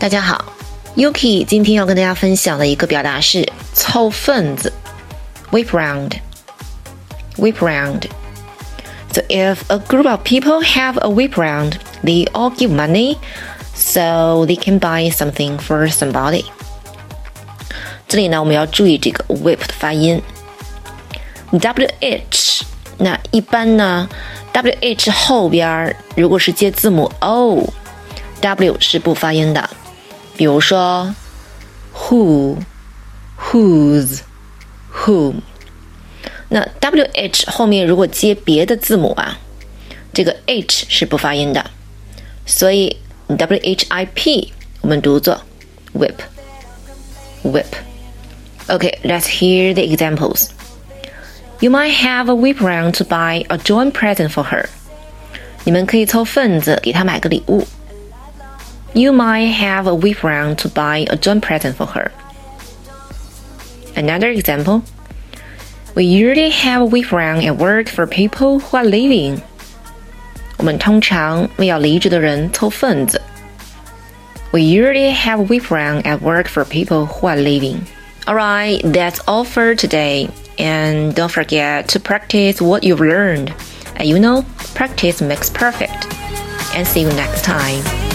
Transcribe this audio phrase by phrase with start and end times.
[0.00, 0.44] 大家好
[0.94, 4.72] ，Yuki 今天要跟大家分享的一个表达是凑份子
[5.50, 8.02] ，whip round，whip round。
[9.12, 11.72] So if a group of people have a whip round,
[12.04, 13.16] they all give money,
[13.74, 16.44] so they can buy something for somebody.
[19.26, 20.22] whip 的发音
[21.50, 22.62] ，wh。
[22.98, 24.08] 那一般呢
[24.54, 29.68] ，wh 后边如果是接字母 o，w 是不发音的。
[30.38, 31.12] 比如说
[31.92, 32.56] ，who、
[33.42, 34.20] whose、
[34.94, 35.40] whom。
[36.48, 39.36] 那 w h 后面如果接别的字母啊，
[40.14, 41.68] 这个 h 是不发音的，
[42.46, 45.42] 所以 w h i p 我们读作
[45.92, 46.14] whip
[47.42, 47.66] whip。
[48.68, 50.50] Okay, let's hear the examples.
[51.58, 54.66] You might have a whip round to buy a joint present for her.
[55.64, 57.66] 你们可以凑份子给她买个礼物。
[58.98, 62.10] you might have a whip-round to buy a joint present for her.
[63.94, 64.82] Another example.
[65.94, 69.40] We usually have a whip-round at work for people who are leaving.
[70.56, 73.20] 我们通常为要离职的人凑份子。
[74.52, 77.82] We usually have a whip-round at work for people who are leaving.
[78.26, 80.28] Alright, that's all for today.
[80.58, 83.52] And don't forget to practice what you've learned.
[83.94, 84.44] And you know,
[84.74, 86.12] practice makes perfect.
[86.74, 88.07] And see you next time.